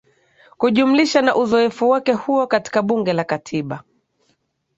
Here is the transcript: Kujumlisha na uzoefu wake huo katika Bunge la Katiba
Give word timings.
Kujumlisha 0.57 1.21
na 1.21 1.35
uzoefu 1.35 1.89
wake 1.89 2.13
huo 2.13 2.47
katika 2.47 2.81
Bunge 2.81 3.13
la 3.13 3.23
Katiba 3.23 3.83